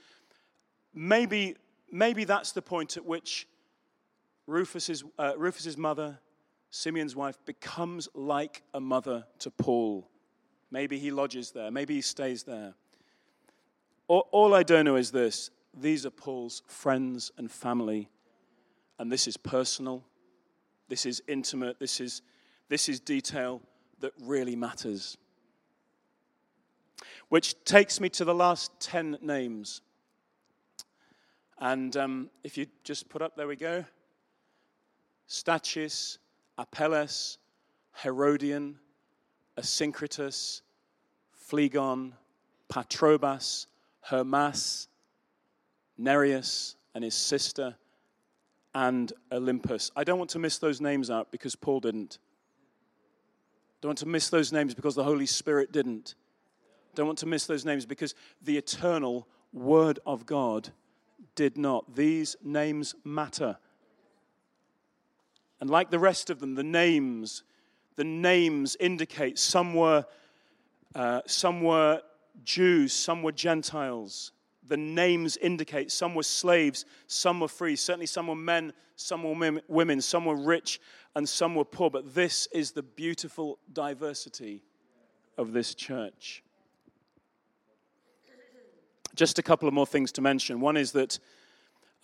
[0.94, 1.56] maybe,
[1.90, 3.46] maybe that's the point at which
[4.46, 6.18] Rufus's, uh, Rufus's mother
[6.70, 10.08] Simeon's wife becomes like a mother to Paul.
[10.70, 12.74] Maybe he lodges there, maybe he stays there.
[14.08, 18.08] All, I don't know is this these are Paul's friends and family,
[18.98, 20.04] and this is personal,
[20.88, 22.22] this is intimate, this is,
[22.68, 23.60] this is detail
[24.00, 25.16] that really matters.
[27.28, 29.82] Which takes me to the last 10 names.
[31.58, 33.84] And um, if you just put up, there we go
[35.28, 36.18] Stachys,
[36.58, 37.38] Apelles,
[38.02, 38.76] Herodion,
[39.58, 40.62] Asyncritus,
[41.32, 42.12] Phlegon,
[42.68, 43.66] Patrobas,
[44.00, 44.88] Hermas,
[45.98, 47.76] Nereus and his sister,
[48.74, 49.90] and Olympas.
[49.96, 52.18] I don't want to miss those names out because Paul didn't.
[53.80, 56.14] Don't want to miss those names because the Holy Spirit didn't.
[56.94, 60.70] Don't want to miss those names because the eternal Word of God
[61.34, 61.94] did not.
[61.94, 63.56] These names matter.
[65.60, 67.44] And like the rest of them, the names,
[67.96, 70.04] the names indicate some were,
[70.94, 72.02] uh, some were
[72.44, 74.32] Jews, some were Gentiles.
[74.68, 77.76] The names indicate some were slaves, some were free.
[77.76, 80.80] Certainly, some were men, some were women, some were rich,
[81.14, 81.90] and some were poor.
[81.90, 84.62] But this is the beautiful diversity
[85.38, 86.42] of this church.
[89.14, 90.60] Just a couple of more things to mention.
[90.60, 91.18] One is that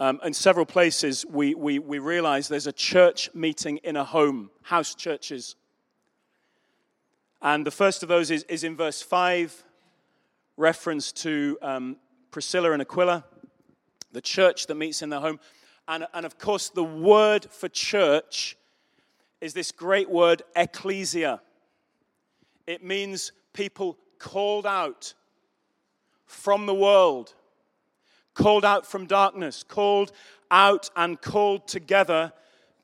[0.00, 4.50] um, in several places we, we, we realize there's a church meeting in a home,
[4.62, 5.54] house churches.
[7.40, 9.64] And the first of those is, is in verse 5,
[10.56, 11.96] reference to um,
[12.32, 13.24] Priscilla and Aquila,
[14.10, 15.38] the church that meets in their home.
[15.86, 18.56] And, and of course, the word for church
[19.40, 21.40] is this great word, ecclesia.
[22.66, 25.14] It means people called out
[26.24, 27.34] from the world,
[28.34, 30.12] called out from darkness, called
[30.50, 32.32] out and called together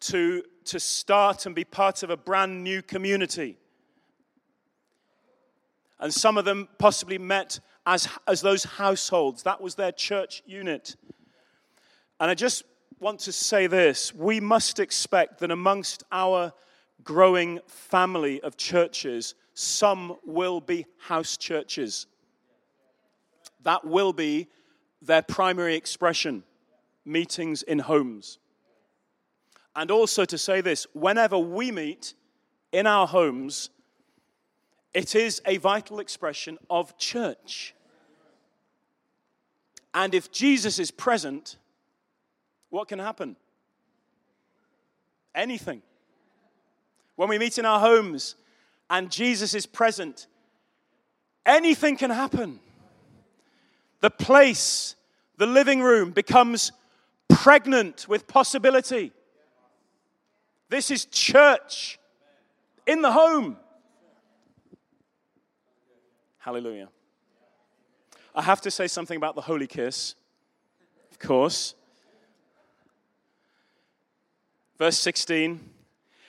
[0.00, 3.56] to, to start and be part of a brand new community.
[5.98, 9.42] And some of them possibly met as, as those households.
[9.44, 10.94] That was their church unit.
[12.20, 12.64] And I just
[13.00, 16.52] want to say this we must expect that amongst our
[17.02, 22.06] growing family of churches, some will be house churches
[23.64, 24.48] that will be
[25.00, 26.44] their primary expression
[27.04, 28.38] meetings in homes.
[29.74, 32.14] And also to say this whenever we meet
[32.70, 33.70] in our homes,
[34.92, 37.74] it is a vital expression of church.
[39.94, 41.56] And if Jesus is present,
[42.70, 43.36] what can happen?
[45.34, 45.82] Anything.
[47.16, 48.36] When we meet in our homes
[48.90, 50.26] and Jesus is present,
[51.44, 52.60] anything can happen
[54.00, 54.94] the place,
[55.36, 56.72] the living room becomes
[57.28, 59.12] pregnant with possibility.
[60.68, 61.98] This is church
[62.86, 63.56] in the home.
[66.38, 66.88] Hallelujah.
[68.38, 70.14] I have to say something about the holy kiss,
[71.10, 71.74] of course.
[74.78, 75.58] Verse 16.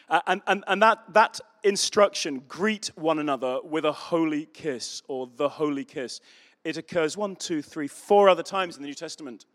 [0.10, 5.30] Uh, and, and, and that, that instruction, greet one another with a holy kiss or
[5.36, 6.19] the holy kiss,
[6.63, 9.45] it occurs one, two, three, four other times in the New Testament.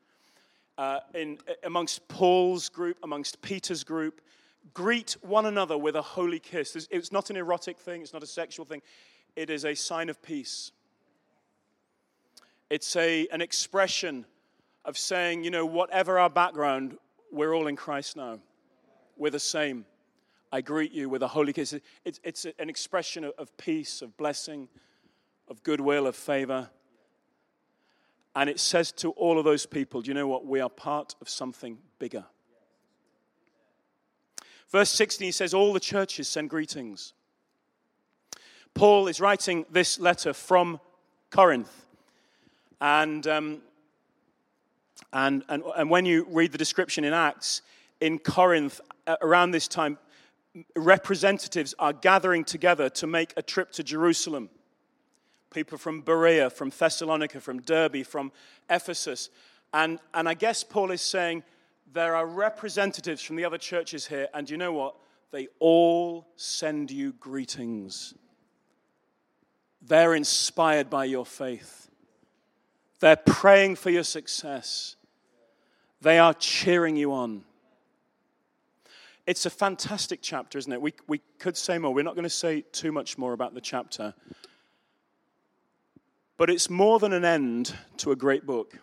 [0.79, 4.21] Uh, in, amongst Paul's group, amongst Peter's group,
[4.75, 6.87] greet one another with a holy kiss.
[6.89, 8.81] It's not an erotic thing, it's not a sexual thing,
[9.35, 10.71] it is a sign of peace.
[12.71, 14.27] It's a, an expression
[14.85, 16.99] of saying, you know, whatever our background,
[17.31, 18.39] we're all in Christ now.
[19.17, 19.87] We're the same.
[20.53, 21.75] I greet you with a holy kiss.
[22.05, 24.69] It's, it's an expression of, of peace, of blessing,
[25.49, 26.71] of goodwill, of favor.
[28.37, 30.47] And it says to all of those people, do you know what?
[30.47, 32.25] We are part of something bigger.
[34.71, 37.15] Verse 16 he says, All the churches send greetings.
[38.75, 40.81] Paul is writing this letter from
[41.31, 41.84] Corinth.
[42.85, 43.63] And, um,
[45.11, 47.63] and, and, and when you read the description in Acts,
[48.03, 48.79] in Corinth,
[49.23, 49.97] around this time,
[50.77, 54.51] representatives are gathering together to make a trip to Jerusalem
[55.51, 58.31] people from Berea, from Thessalonica, from Derbe, from
[58.69, 59.31] Ephesus.
[59.73, 61.43] And, and I guess Paul is saying
[61.95, 64.97] there are representatives from the other churches here, and you know what?
[65.31, 68.13] They all send you greetings.
[69.81, 71.85] They're inspired by your faith.
[73.05, 74.97] They're praying for your success.
[76.01, 77.45] They are cheering you on.
[79.27, 80.81] It's a fantastic chapter, isn't it?
[80.81, 81.93] We, we could say more.
[81.93, 84.15] We're not going to say too much more about the chapter.
[86.39, 88.79] But it's more than an end to a great book.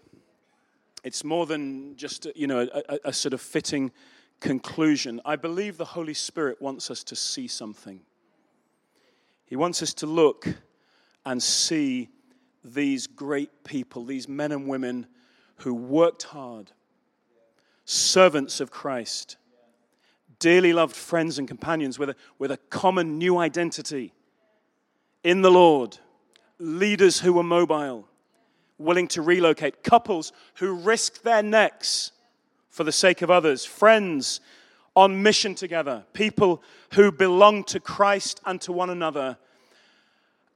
[1.03, 3.91] It's more than just you know a, a, sort of fitting
[4.39, 5.19] conclusion.
[5.25, 8.01] I believe the Holy Spirit wants us to see something.
[9.47, 10.47] He wants us to look
[11.25, 12.09] and see
[12.63, 15.07] these great people, these men and women
[15.57, 16.71] who worked hard,
[17.85, 19.37] servants of Christ,
[20.39, 24.13] dearly loved friends and companions with a, with a common new identity
[25.23, 25.97] in the Lord
[26.61, 28.07] leaders who were mobile,
[28.77, 32.11] willing to relocate, couples who risked their necks
[32.69, 34.39] for the sake of others, friends
[34.95, 36.61] on mission together, people
[36.93, 39.37] who belong to Christ and to one another.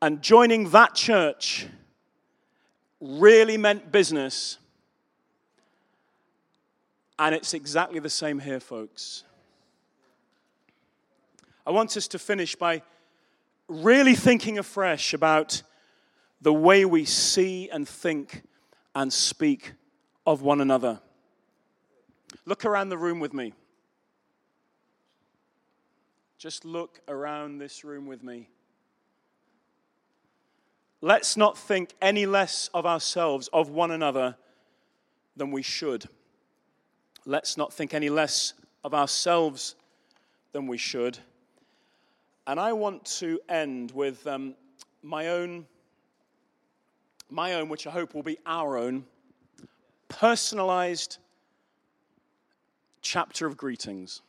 [0.01, 1.67] And joining that church
[3.05, 4.57] really meant business.
[7.17, 9.23] And it's exactly the same here, folks.
[11.65, 12.81] I want us to finish by
[13.67, 15.63] really thinking afresh about
[16.41, 18.43] the way we see and think
[18.93, 19.73] and speak
[20.27, 20.99] of one another.
[22.45, 23.53] Look around the room with me.
[26.37, 28.49] Just look around this room with me.
[31.05, 34.37] Let's not think any less of ourselves, of one another,
[35.37, 36.05] than we should.
[37.27, 39.75] Let's not think any less of ourselves
[40.51, 41.19] than we should.
[42.47, 44.55] And I want to end with um,
[45.03, 45.67] my own,
[47.29, 49.05] my own, which I hope will be our own,
[50.09, 51.19] personalized
[53.03, 54.23] chapter of greetings.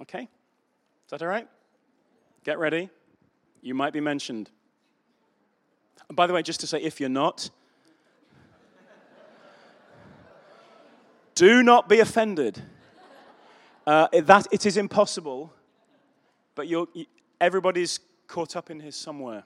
[0.00, 0.22] Okay?
[0.22, 1.46] Is that all right?
[2.42, 2.88] Get ready.
[3.66, 4.48] You might be mentioned.
[6.08, 7.50] And by the way, just to say, if you're not,
[11.34, 12.62] do not be offended.
[13.84, 15.52] Uh, that it is impossible,
[16.54, 16.86] but you're,
[17.40, 17.98] everybody's
[18.28, 19.42] caught up in here somewhere.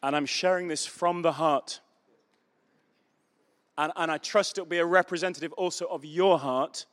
[0.00, 1.80] And I'm sharing this from the heart.
[3.76, 6.86] And, and I trust it'll be a representative also of your heart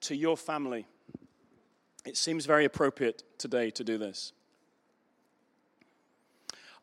[0.00, 0.84] to your family.
[2.04, 4.32] It seems very appropriate today to do this.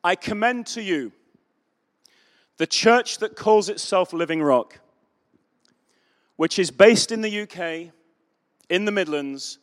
[0.03, 1.13] I commend to you
[2.57, 4.79] the church that calls itself Living Rock,
[6.35, 7.93] which is based in the UK,
[8.69, 9.59] in the Midlands,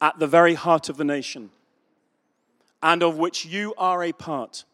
[0.00, 1.50] at the very heart of the nation,
[2.82, 4.64] and of which you are a part.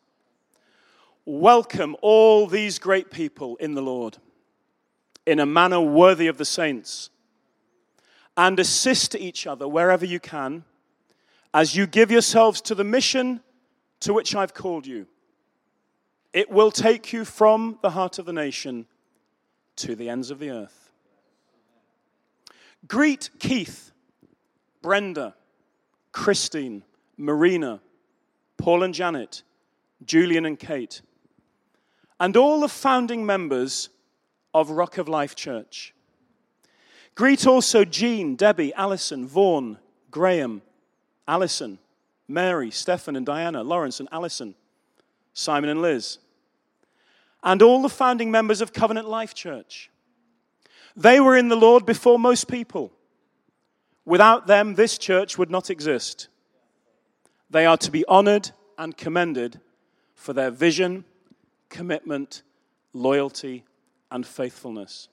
[1.27, 4.17] Welcome all these great people in the Lord
[5.27, 7.11] in a manner worthy of the saints
[8.37, 10.65] and assist each other wherever you can
[11.53, 13.41] as you give yourselves to the mission
[14.01, 15.07] to which I've called you.
[16.33, 18.87] It will take you from the heart of the nation
[19.77, 20.91] to the ends of the earth.
[22.87, 23.93] Greet Keith,
[24.83, 25.35] Brenda,
[26.13, 26.83] Christine,
[27.17, 27.81] Marina,
[28.57, 29.43] Paul and Janet,
[30.05, 31.03] Julian and Kate,
[32.19, 33.91] and all the founding members
[34.55, 35.95] of Rock of Life Church.
[37.15, 39.79] Greet also Jean, Debbie, Alison, Vaughan,
[40.11, 40.63] Graham,
[41.29, 41.79] Alison,
[42.31, 44.55] Mary, Stefan, and Diana, Lawrence and Alison,
[45.35, 46.19] Simon and Liz,
[47.43, 49.91] and all the founding members of Covenant Life Church.
[50.97, 52.93] They were in the Lord before most people.
[54.05, 56.29] Without them, this church would not exist.
[57.51, 59.61] They are to be honored and commended
[60.15, 61.05] for their vision,
[61.69, 62.43] commitment,
[62.93, 63.65] loyalty,
[64.11, 65.09] and faithfulness.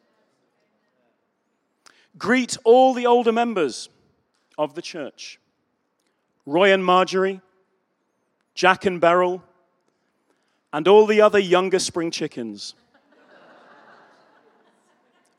[2.18, 3.90] Greet all the older members
[4.58, 5.40] of the church
[6.48, 7.42] Roy and Marjorie,
[8.56, 9.44] Jack and Beryl,
[10.72, 12.74] and all the other younger spring chickens.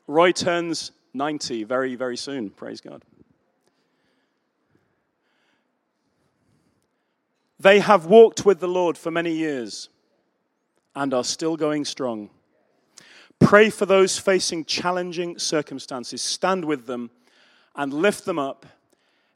[0.05, 2.51] Roy turns 90 very, very soon.
[2.51, 3.03] Praise God.
[7.59, 9.89] They have walked with the Lord for many years
[10.95, 12.29] and are still going strong.
[13.39, 16.21] Pray for those facing challenging circumstances.
[16.21, 17.09] Stand with them
[17.75, 18.67] and lift them up.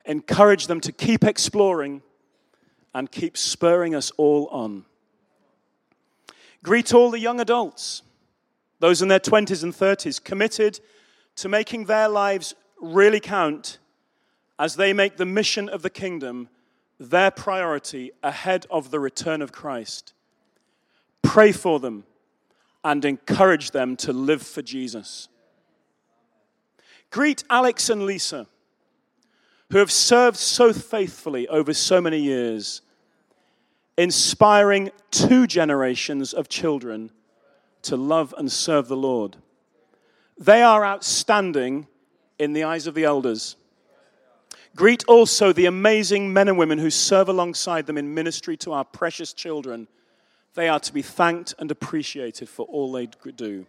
[0.06, 2.02] Encourage them to keep exploring
[2.94, 4.86] and keep spurring us all on.
[6.64, 8.04] Greet all the young adults,
[8.80, 10.80] those in their 20s and 30s, committed
[11.36, 13.80] to making their lives really count
[14.60, 16.48] as they make the mission of the kingdom
[17.00, 20.14] their priority ahead of the return of Christ.
[21.22, 22.06] Pray for them
[22.84, 25.28] and encourage them to live for Jesus.
[27.10, 28.48] Greet Alex and Lisa,
[29.72, 32.82] who have served so faithfully over so many years,
[33.98, 37.12] inspiring two generations of children
[37.84, 39.38] to love and serve the Lord.
[40.38, 41.88] They are outstanding
[42.40, 43.56] in the eyes of the elders.
[44.76, 48.84] Greet also the amazing men and women who serve alongside them in ministry to our
[48.84, 49.88] precious children
[50.54, 53.66] they are to be thanked and appreciated for all they do.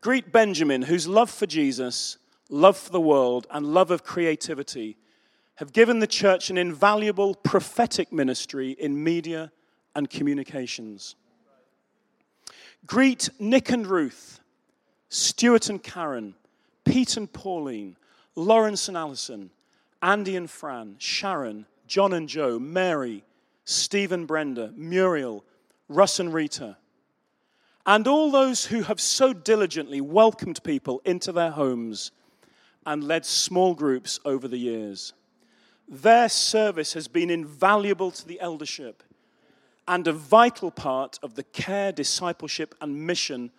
[0.00, 2.16] Greet Benjamin, whose love for Jesus,
[2.50, 4.96] love for the world, and love of creativity
[5.56, 9.52] have given the church an invaluable prophetic ministry in media
[9.94, 11.16] and communications.
[12.86, 14.40] Greet Nick and Ruth,
[15.08, 16.34] Stuart and Karen,
[16.84, 17.96] Pete and Pauline,
[18.34, 19.50] Lawrence and Alison,
[20.02, 23.22] Andy and Fran, Sharon, John and Joe, Mary,
[23.64, 25.44] Stephen Brenda, Muriel,
[25.88, 26.78] Russ and Rita,
[27.84, 32.12] and all those who have so diligently welcomed people into their homes
[32.86, 35.12] and led small groups over the years.
[35.88, 39.02] Their service has been invaluable to the eldership
[39.88, 43.50] and a vital part of the care, discipleship, and mission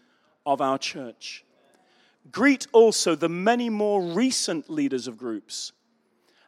[0.45, 1.43] of our church.
[2.31, 5.73] Greet also the many more recent leaders of groups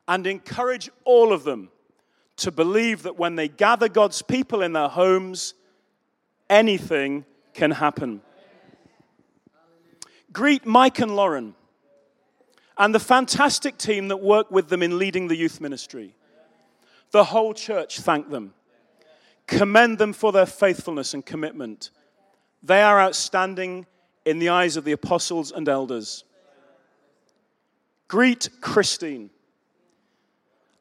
[0.08, 1.70] and encourage all of them
[2.38, 5.54] to believe that when they gather God's people in their homes,
[6.50, 8.22] anything can happen.
[10.32, 11.56] Greet Mike and Lauren
[12.78, 16.16] and the fantastic team that work with them in leading the youth ministry.
[17.12, 18.54] The whole church thank them.
[19.46, 21.92] Commend them for their faithfulness and commitment.
[22.64, 23.86] They are outstanding
[24.26, 26.24] in the eyes of the apostles and elders.
[28.08, 29.30] Greet Christine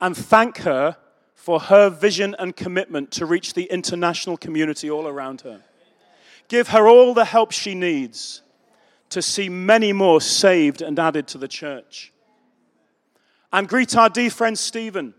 [0.00, 0.96] and thank her
[1.34, 5.60] for her vision and commitment to reach the international community all around her.
[6.48, 8.42] Give her all the help she needs
[9.12, 12.12] to see many more saved and added to the church.
[13.52, 15.14] And greet our dear friend Stephen,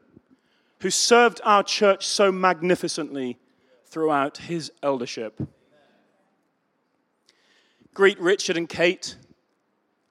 [0.80, 3.38] who served our church so magnificently
[3.86, 5.40] throughout his eldership.
[7.94, 9.16] Greet Richard and Kate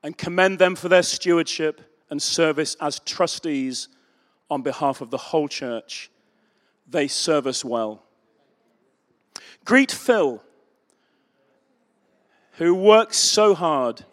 [0.04, 1.80] and commend them for their stewardship
[2.10, 3.88] and service as trustees
[4.48, 6.10] on behalf of the whole church.
[6.88, 8.04] They serve us well.
[9.64, 10.42] Greet Phil,
[12.52, 14.04] who works so hard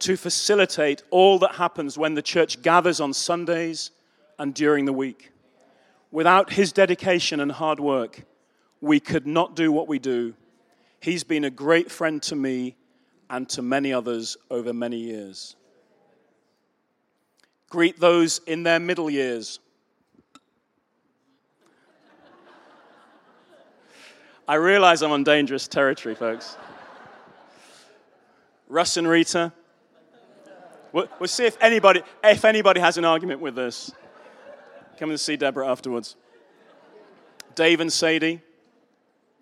[0.00, 3.90] to facilitate all that happens when the church gathers on Sundays
[4.38, 5.30] and during the week.
[6.10, 8.24] Without his dedication and hard work,
[8.80, 10.34] we could not do what we do.
[11.00, 12.76] He's been a great friend to me
[13.28, 15.54] and to many others over many years.
[17.68, 19.60] Greet those in their middle years.
[24.48, 26.56] I realize I'm on dangerous territory, folks.
[28.70, 29.52] Russ and Rita.
[30.92, 33.92] We'll, we'll, see if anybody, if anybody has an argument with this.
[34.96, 36.14] Come and see Deborah afterwards.
[37.56, 38.40] Dave and Sadie,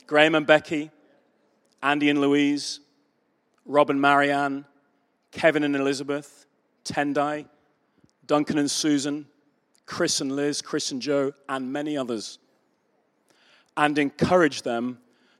[0.06, 0.90] Graham and Becky,
[1.82, 2.80] Andy and Louise,
[3.66, 4.64] Rob and Marianne,
[5.30, 6.46] Kevin and Elizabeth,
[6.84, 7.44] Tendai,
[8.26, 9.26] Duncan and Susan,
[9.84, 12.38] Chris and Liz, Chris and Joe, and many others.
[13.76, 14.98] And encourage them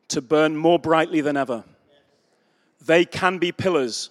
[0.09, 1.65] to burn more brightly than ever.
[2.85, 4.11] They can be pillars,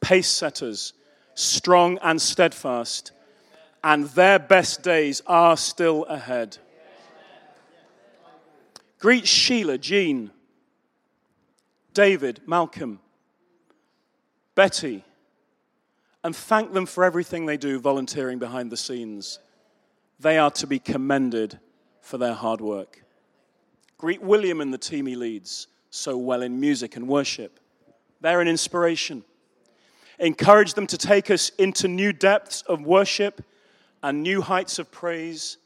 [0.00, 0.92] pace setters,
[1.34, 3.12] strong and steadfast,
[3.84, 6.58] and their best days are still ahead.
[8.98, 10.30] Greet Sheila, Jean,
[11.92, 13.00] David, Malcolm,
[14.54, 15.04] Betty,
[16.24, 19.38] and thank them for everything they do volunteering behind the scenes.
[20.18, 21.60] They are to be commended
[22.00, 23.04] for their hard work.
[23.98, 27.60] Greet William and the team he leads so well in music and worship.
[28.20, 29.24] They're an inspiration.
[30.18, 33.42] Encourage them to take us into new depths of worship
[34.02, 35.58] and new heights of praise,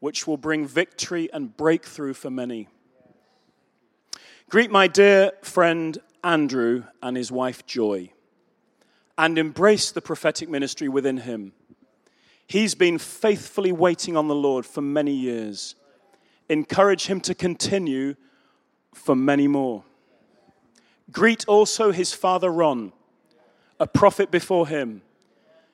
[0.00, 2.68] which will bring victory and breakthrough for many.
[4.48, 8.12] Greet my dear friend Andrew and his wife Joy,
[9.16, 11.52] and embrace the prophetic ministry within him.
[12.46, 15.76] He's been faithfully waiting on the Lord for many years.
[16.48, 18.16] Encourage him to continue
[18.92, 19.84] for many more.
[21.10, 22.92] Greet also his father Ron,
[23.78, 25.02] a prophet before him,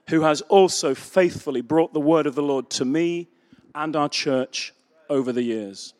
[0.08, 3.28] who has also faithfully brought the word of the Lord to me
[3.74, 4.72] and our church
[5.10, 5.94] over the years.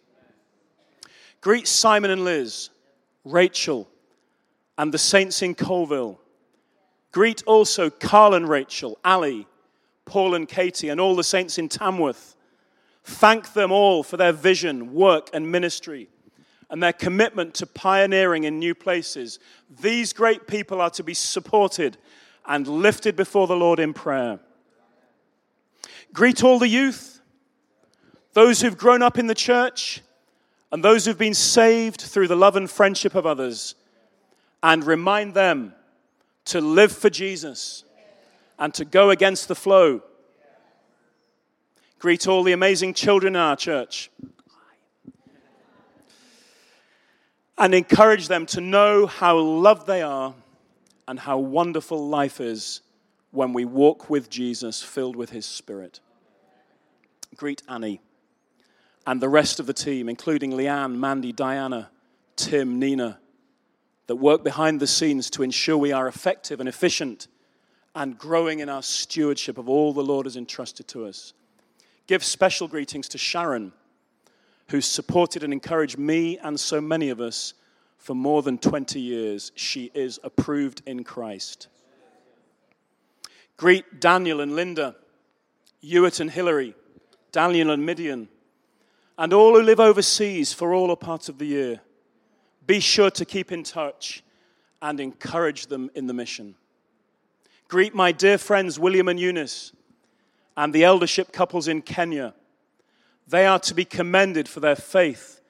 [1.41, 2.71] Greet Simon and Liz,
[3.25, 3.89] Rachel,
[4.79, 6.19] and the saints in Coalville.
[7.13, 9.47] Greet also Carl and Rachel, Ali,
[10.05, 12.37] Paul and Katie, and all the saints in Tamworth.
[13.05, 16.09] Thank them all for their vision, work, and ministry,
[16.71, 19.39] and their commitment to pioneering in new places.
[19.81, 21.97] These great people are to be supported
[22.47, 24.41] and lifted before the Lord in prayer.
[26.13, 27.21] Greet all the youth,
[28.33, 30.03] those who've grown up in the church,
[30.73, 33.75] and those who've been saved through the love and friendship of others
[34.63, 35.75] and remind them
[36.47, 37.85] to live for Jesus
[38.59, 40.03] and to go against the flow.
[41.99, 44.11] Greet all the amazing children in our church
[47.59, 50.35] and encourage them to know how loved they are
[51.09, 52.81] and how wonderful life is
[53.31, 56.01] when we walk with Jesus filled with his spirit.
[57.37, 58.01] Greet Annie
[59.07, 61.91] and the rest of the team, including Leanne, Mandy, Diana,
[62.35, 63.19] Tim, Nina
[64.07, 67.29] that work behind the scenes to ensure we are effective and efficient
[67.95, 71.33] and growing in our stewardship of all the Lord has entrusted to us.
[72.07, 73.73] Give special greetings to Sharon,
[74.69, 77.55] who supported and encouraged me and so many of us
[77.99, 79.53] for more than 20 years.
[79.55, 81.69] She is approved in Christ.
[83.57, 84.97] Greet Daniel and Linda,
[85.81, 86.75] Hewitt and Hillary,
[87.33, 88.29] Daniel and Midian,
[89.19, 91.81] and all who live overseas for all or part of the year.
[92.67, 94.23] Be sure to keep in touch
[94.83, 96.55] and encourage them in the mission.
[97.69, 99.73] Greet my dear friends William and Eunice
[100.57, 102.35] and the eldership couples in Kenya.
[103.27, 105.41] They are to be commended for their faith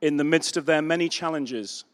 [0.00, 1.84] in the midst of their many challenges.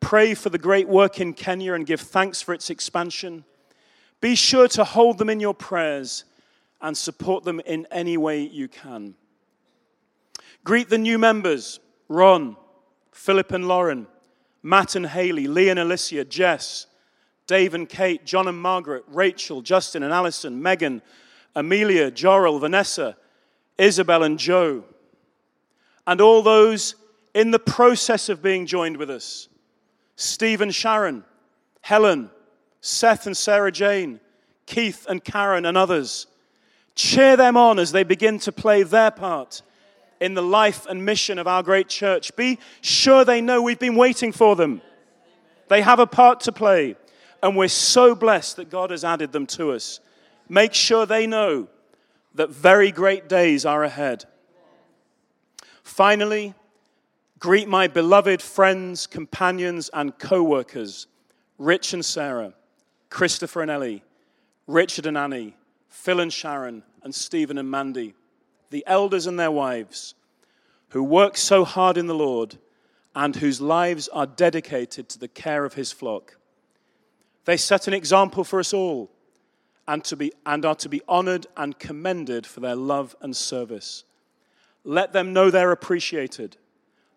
[0.00, 3.44] Pray for the great work in Kenya and give thanks for its expansion.
[4.20, 6.24] Be sure to hold them in your prayers
[6.80, 9.14] and support them in any way you can.
[10.64, 12.56] Greet the new members Ron,
[13.12, 14.06] Philip and Lauren,
[14.62, 16.86] Matt and Haley, Lee and Alicia, Jess,
[17.46, 21.00] Dave and Kate, John and Margaret, Rachel, Justin and Allison, Megan,
[21.54, 23.16] Amelia, Jorel, Vanessa,
[23.82, 24.84] Isabel and Joe,
[26.06, 26.94] and all those
[27.34, 29.48] in the process of being joined with us
[30.14, 31.24] Steve and Sharon,
[31.80, 32.30] Helen,
[32.80, 34.20] Seth and Sarah Jane,
[34.66, 36.28] Keith and Karen, and others.
[36.94, 39.62] Cheer them on as they begin to play their part
[40.20, 42.36] in the life and mission of our great church.
[42.36, 44.80] Be sure they know we've been waiting for them.
[45.68, 46.94] They have a part to play,
[47.42, 49.98] and we're so blessed that God has added them to us.
[50.48, 51.68] Make sure they know
[52.34, 54.24] that very great days are ahead.
[55.82, 56.54] Finally,
[57.38, 61.06] greet my beloved friends, companions, and co workers,
[61.58, 62.54] Rich and Sarah,
[63.10, 64.02] Christopher and Ellie,
[64.66, 65.56] Richard and Annie,
[65.88, 68.14] Phil and Sharon, and Stephen and Mandy
[68.72, 70.14] the elders and their wives,
[70.88, 72.58] who work so hard in the Lord
[73.14, 76.38] and whose lives are dedicated to the care of his flock.
[77.44, 79.11] They set an example for us all
[79.88, 84.04] and, to be, and are to be honored and commended for their love and service.
[84.84, 86.56] Let them know they're appreciated.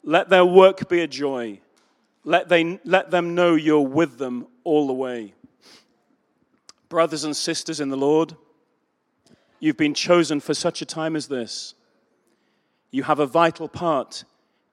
[0.04, 1.62] Let their work be a joy.
[2.24, 5.34] Let, they, let them know you're with them all the way.
[6.90, 8.36] Brothers and sisters in the Lord,
[9.60, 11.74] You've been chosen for such a time as this.
[12.92, 14.24] You have a vital part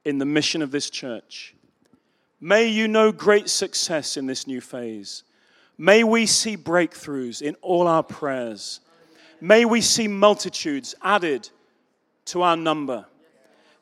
[0.05, 1.55] in the mission of this church.
[2.41, 5.23] May you know great success in this new phase.
[5.83, 8.79] May we see breakthroughs in all our prayers.
[9.41, 11.51] May we see multitudes added
[12.27, 13.05] to our number.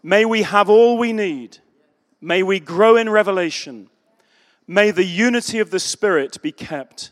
[0.03, 1.59] May we have all we need.
[2.19, 3.91] May we grow in revelation.
[4.67, 7.11] May the unity of the Spirit be kept.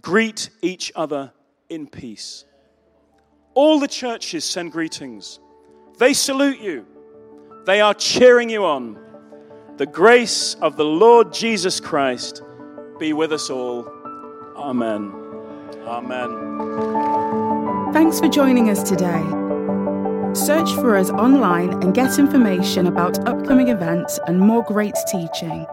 [0.00, 1.32] Greet each other
[1.68, 2.44] in peace.
[3.54, 5.40] All the churches send greetings.
[5.98, 6.86] They salute you.
[7.64, 9.00] They are cheering you on.
[9.78, 12.44] The grace of the Lord Jesus Christ
[13.00, 13.95] be with us all.
[14.56, 15.12] Amen.
[15.86, 17.92] Amen.
[17.92, 19.22] Thanks for joining us today.
[20.34, 25.66] Search for us online and get information about upcoming events and more great teaching.